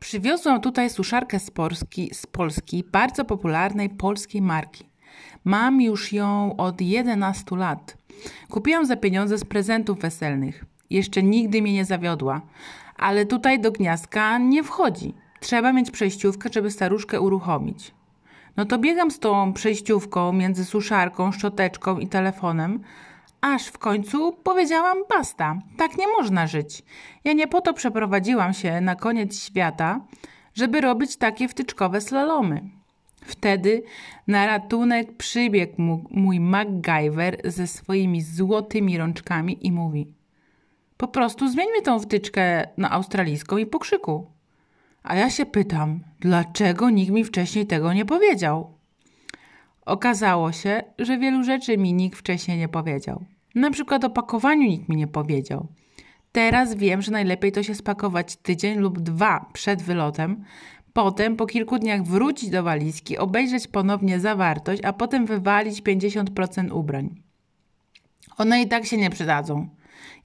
Przywiozłam 0.00 0.60
tutaj 0.60 0.90
suszarkę 0.90 1.38
z 1.38 1.50
Polski, 1.50 2.10
z 2.14 2.26
Polski, 2.26 2.84
bardzo 2.92 3.24
popularnej 3.24 3.90
polskiej 3.90 4.42
marki. 4.42 4.88
Mam 5.44 5.80
już 5.80 6.12
ją 6.12 6.56
od 6.56 6.80
11 6.80 7.56
lat. 7.56 7.96
Kupiłam 8.50 8.86
za 8.86 8.96
pieniądze 8.96 9.38
z 9.38 9.44
prezentów 9.44 9.98
weselnych. 9.98 10.64
Jeszcze 10.90 11.22
nigdy 11.22 11.62
mnie 11.62 11.72
nie 11.72 11.84
zawiodła. 11.84 12.40
Ale 12.96 13.26
tutaj 13.26 13.60
do 13.60 13.72
gniazdka 13.72 14.38
nie 14.38 14.62
wchodzi. 14.62 15.14
Trzeba 15.40 15.72
mieć 15.72 15.90
przejściówkę, 15.90 16.48
żeby 16.52 16.70
staruszkę 16.70 17.20
uruchomić. 17.20 17.94
No 18.56 18.64
to 18.64 18.78
biegam 18.78 19.10
z 19.10 19.18
tą 19.18 19.52
przejściówką 19.52 20.32
między 20.32 20.64
suszarką, 20.64 21.32
szczoteczką 21.32 21.98
i 21.98 22.06
telefonem, 22.06 22.80
aż 23.40 23.66
w 23.66 23.78
końcu 23.78 24.32
powiedziałam 24.32 24.98
basta. 25.08 25.58
Tak 25.76 25.96
nie 25.96 26.08
można 26.08 26.46
żyć. 26.46 26.82
Ja 27.24 27.32
nie 27.32 27.48
po 27.48 27.60
to 27.60 27.74
przeprowadziłam 27.74 28.54
się 28.54 28.80
na 28.80 28.96
koniec 28.96 29.42
świata, 29.42 30.00
żeby 30.54 30.80
robić 30.80 31.16
takie 31.16 31.48
wtyczkowe 31.48 32.00
slalomy. 32.00 32.60
Wtedy 33.24 33.82
na 34.26 34.46
ratunek 34.46 35.16
przybiegł 35.16 35.74
mój 36.10 36.40
MacGyver 36.40 37.40
ze 37.44 37.66
swoimi 37.66 38.22
złotymi 38.22 38.98
rączkami 38.98 39.66
i 39.66 39.72
mówi: 39.72 40.12
Po 40.96 41.08
prostu 41.08 41.48
zmieńmy 41.48 41.82
tą 41.82 42.00
wtyczkę 42.00 42.68
na 42.76 42.90
australijską 42.90 43.56
i 43.56 43.66
pokrzyku. 43.66 44.26
A 45.02 45.16
ja 45.16 45.30
się 45.30 45.46
pytam, 45.46 46.00
dlaczego 46.20 46.90
nikt 46.90 47.12
mi 47.12 47.24
wcześniej 47.24 47.66
tego 47.66 47.92
nie 47.92 48.04
powiedział? 48.04 48.77
Okazało 49.88 50.52
się, 50.52 50.82
że 50.98 51.18
wielu 51.18 51.44
rzeczy 51.44 51.78
mi 51.78 51.92
nikt 51.92 52.18
wcześniej 52.18 52.58
nie 52.58 52.68
powiedział. 52.68 53.24
Na 53.54 53.70
przykład 53.70 54.04
o 54.04 54.10
pakowaniu 54.10 54.68
nikt 54.68 54.88
mi 54.88 54.96
nie 54.96 55.06
powiedział. 55.06 55.66
Teraz 56.32 56.74
wiem, 56.74 57.02
że 57.02 57.12
najlepiej 57.12 57.52
to 57.52 57.62
się 57.62 57.74
spakować 57.74 58.36
tydzień 58.36 58.78
lub 58.78 59.00
dwa 59.00 59.46
przed 59.52 59.82
wylotem, 59.82 60.44
potem 60.92 61.36
po 61.36 61.46
kilku 61.46 61.78
dniach 61.78 62.02
wrócić 62.02 62.50
do 62.50 62.62
walizki, 62.62 63.18
obejrzeć 63.18 63.68
ponownie 63.68 64.20
zawartość, 64.20 64.84
a 64.84 64.92
potem 64.92 65.26
wywalić 65.26 65.82
50% 65.82 66.72
ubrań. 66.72 67.22
One 68.36 68.62
i 68.62 68.68
tak 68.68 68.86
się 68.86 68.96
nie 68.96 69.10
przydadzą. 69.10 69.68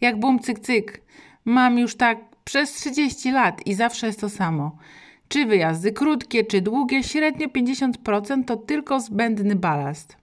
Jak 0.02 0.20
bum 0.20 0.40
cyk 0.40 0.59
cyk. 0.59 1.02
Mam 1.46 1.80
już 1.80 1.96
tak 1.96 2.18
przez 2.44 2.72
30 2.74 3.32
lat 3.32 3.68
i 3.68 3.74
zawsze 3.74 4.08
jest 4.08 4.22
to 4.22 4.30
samo. 4.30 4.78
Czy 5.34 5.45
wyjazdy 5.45 5.92
krótkie, 5.92 6.44
czy 6.44 6.62
długie, 6.62 7.03
średnio 7.03 7.48
50% 7.48 8.45
to 8.45 8.58
tylko 8.58 9.00
zbędny 9.00 9.56
balast. 9.56 10.17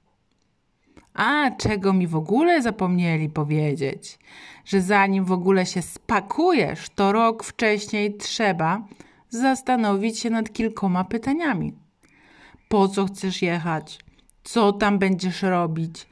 A 1.14 1.50
czego 1.50 1.92
mi 1.92 2.06
w 2.06 2.16
ogóle 2.16 2.62
zapomnieli 2.62 3.28
powiedzieć? 3.28 4.18
Że 4.64 4.80
zanim 4.80 5.24
w 5.24 5.32
ogóle 5.32 5.66
się 5.66 5.82
spakujesz, 5.82 6.90
to 6.90 7.12
rok 7.12 7.44
wcześniej 7.44 8.16
trzeba 8.16 8.86
zastanowić 9.28 10.18
się 10.18 10.30
nad 10.30 10.52
kilkoma 10.52 11.04
pytaniami. 11.04 11.72
Po 12.68 12.88
co 12.88 13.06
chcesz 13.06 13.42
jechać? 13.42 13.98
Co 14.44 14.72
tam 14.72 14.98
będziesz 14.98 15.42
robić? 15.42 16.06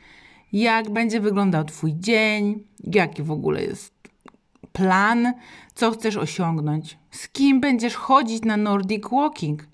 Jak 0.53 0.91
będzie 0.91 1.21
wyglądał 1.21 1.65
Twój 1.65 1.95
dzień? 1.97 2.65
Jaki 2.85 3.23
w 3.23 3.31
ogóle 3.31 3.63
jest 3.63 3.98
plan? 4.73 5.33
Co 5.75 5.91
chcesz 5.91 6.17
osiągnąć? 6.17 6.99
Z 7.11 7.29
kim 7.29 7.61
będziesz 7.61 7.95
chodzić 7.95 8.43
na 8.43 8.57
Nordic 8.57 9.05
Walking? 9.13 9.69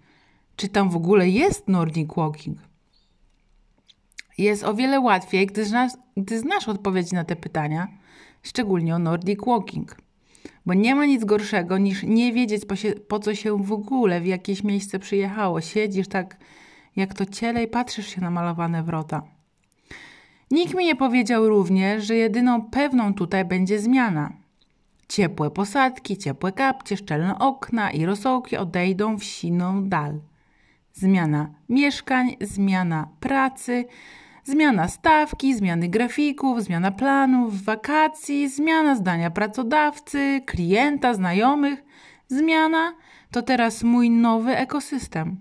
Czy 0.57 0.69
tam 0.69 0.91
w 0.91 0.97
ogóle 0.97 1.29
jest 1.29 1.69
Nordic 1.69 2.15
Walking? 2.17 2.59
Jest 4.39 4.65
o 4.65 4.75
wiele 4.75 5.01
łatwiej, 5.01 5.47
gdy 5.47 5.65
znasz, 5.65 5.93
gdy 6.17 6.39
znasz 6.39 6.69
odpowiedzi 6.69 7.15
na 7.15 7.25
te 7.25 7.37
pytania, 7.37 7.89
szczególnie 8.43 8.95
o 8.95 8.99
Nordic 8.99 9.41
Walking. 9.47 9.97
Bo 10.67 10.75
nie 10.75 10.95
ma 10.95 11.07
nic 11.07 11.25
gorszego 11.25 11.79
niż 11.79 12.03
nie 12.03 12.33
wiedzieć, 12.33 12.65
po, 12.67 12.77
się, 12.77 12.93
po 12.93 13.19
co 13.19 13.35
się 13.35 13.65
w 13.65 13.73
ogóle 13.73 14.21
w 14.21 14.27
jakieś 14.27 14.65
miejsce 14.65 14.99
przyjechało. 14.99 15.61
Siedzisz 15.61 16.09
tak 16.09 16.37
jak 16.97 17.15
to 17.15 17.27
ciele 17.27 17.63
i 17.63 17.69
patrzysz 17.69 18.07
się 18.07 18.21
na 18.21 18.31
malowane 18.31 18.83
wrota. 18.83 19.23
Nikt 20.51 20.75
mi 20.75 20.85
nie 20.85 20.97
powiedział 20.97 21.49
również, 21.49 22.05
że 22.05 22.17
jedyną 22.17 22.63
pewną 22.63 23.15
tutaj 23.15 23.45
będzie 23.45 23.79
zmiana. 23.79 24.33
Ciepłe 25.09 25.51
posadki, 25.51 26.17
ciepłe 26.17 26.53
kapcie, 26.53 26.97
szczelne 26.97 27.39
okna 27.39 27.91
i 27.91 28.07
rosołki 28.07 28.57
odejdą 28.57 29.19
w 29.19 29.25
siną 29.25 29.89
dal. 29.89 30.21
Zmiana 30.93 31.55
mieszkań, 31.69 32.37
zmiana 32.41 33.09
pracy, 33.21 33.85
Zmiana 34.45 34.89
stawki, 34.89 35.55
zmiany 35.55 35.89
grafików, 35.89 36.63
zmiana 36.63 36.91
planów, 36.91 37.63
wakacji, 37.63 38.49
zmiana 38.49 38.97
zdania 38.97 39.31
pracodawcy, 39.31 40.43
klienta, 40.47 41.15
znajomych. 41.15 41.85
Zmiana 42.29 42.95
to 43.31 43.43
teraz 43.43 43.83
mój 43.83 44.11
nowy 44.11 44.57
ekosystem. 44.57 45.37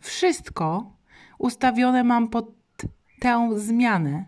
Wszystko 0.00 0.92
ustawione 1.38 2.04
mam 2.04 2.28
pod 2.28 2.52
tę 3.20 3.50
zmianę. 3.56 4.24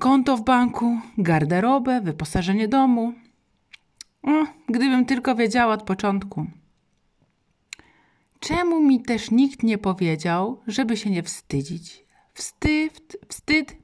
Konto 0.00 0.36
w 0.36 0.44
banku, 0.44 0.98
garderobę, 1.18 2.00
wyposażenie 2.00 2.68
domu. 2.68 3.12
O, 4.22 4.46
gdybym 4.68 5.04
tylko 5.06 5.34
wiedziała 5.34 5.74
od 5.74 5.82
początku. 5.82 6.46
Czemu 8.38 8.80
mi 8.80 9.02
też 9.02 9.30
nikt 9.30 9.62
nie 9.62 9.78
powiedział, 9.78 10.60
żeby 10.66 10.96
się 10.96 11.10
nie 11.10 11.22
wstydzić? 11.22 12.04
Wstyd, 12.34 13.16
wstyd 13.28 13.76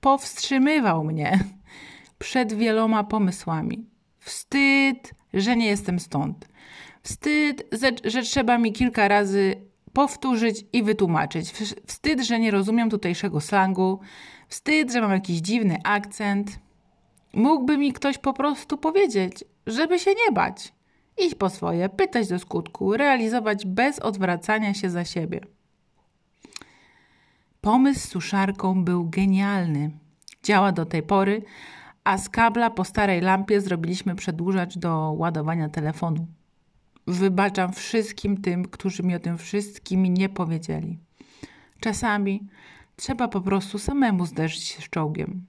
powstrzymywał 0.00 1.04
mnie 1.04 1.44
przed 2.18 2.52
wieloma 2.52 3.04
pomysłami. 3.04 3.86
Wstyd, 4.18 5.14
że 5.34 5.56
nie 5.56 5.66
jestem 5.66 6.00
stąd. 6.00 6.48
Wstyd, 7.02 7.68
że 8.04 8.22
trzeba 8.22 8.58
mi 8.58 8.72
kilka 8.72 9.08
razy 9.08 9.56
powtórzyć 9.92 10.64
i 10.72 10.82
wytłumaczyć. 10.82 11.50
Wstyd, 11.86 12.20
że 12.20 12.40
nie 12.40 12.50
rozumiem 12.50 12.90
tutejszego 12.90 13.40
slangu. 13.40 14.00
Wstyd, 14.54 14.92
że 14.92 15.00
mam 15.00 15.10
jakiś 15.10 15.40
dziwny 15.40 15.78
akcent. 15.84 16.58
Mógłby 17.32 17.78
mi 17.78 17.92
ktoś 17.92 18.18
po 18.18 18.32
prostu 18.32 18.78
powiedzieć, 18.78 19.44
żeby 19.66 19.98
się 19.98 20.10
nie 20.10 20.32
bać. 20.32 20.72
Iść 21.18 21.34
po 21.34 21.50
swoje, 21.50 21.88
pytać 21.88 22.28
do 22.28 22.38
skutku, 22.38 22.96
realizować 22.96 23.66
bez 23.66 23.98
odwracania 23.98 24.74
się 24.74 24.90
za 24.90 25.04
siebie. 25.04 25.40
Pomysł 27.60 28.00
z 28.00 28.08
suszarką 28.08 28.84
był 28.84 29.08
genialny. 29.10 29.90
Działa 30.42 30.72
do 30.72 30.86
tej 30.86 31.02
pory, 31.02 31.42
a 32.04 32.18
z 32.18 32.28
kabla 32.28 32.70
po 32.70 32.84
starej 32.84 33.20
lampie 33.20 33.60
zrobiliśmy 33.60 34.14
przedłużacz 34.14 34.78
do 34.78 35.14
ładowania 35.18 35.68
telefonu. 35.68 36.26
Wybaczam 37.06 37.72
wszystkim 37.72 38.42
tym, 38.42 38.64
którzy 38.64 39.02
mi 39.02 39.14
o 39.14 39.20
tym 39.20 39.38
wszystkim 39.38 40.04
nie 40.04 40.28
powiedzieli. 40.28 40.98
Czasami 41.80 42.48
trzeba 42.96 43.28
po 43.28 43.40
prostu 43.40 43.78
samemu 43.78 44.26
zderzyć 44.26 44.62
się 44.64 44.82
z 44.82 44.90
czołgiem. 44.90 45.46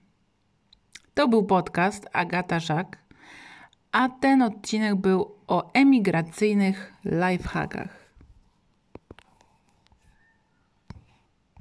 To 1.14 1.28
był 1.28 1.44
podcast 1.44 2.08
Agata 2.14 2.60
Żak, 2.60 2.98
a 3.92 4.10
ten 4.10 4.42
odcinek 4.42 4.96
był 4.96 5.36
o 5.48 5.74
emigracyjnych 5.74 6.94
lifehackach. 7.06 8.05